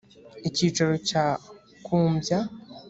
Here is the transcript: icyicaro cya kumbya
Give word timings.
icyicaro 0.49 0.93
cya 1.09 1.25
kumbya 1.85 2.39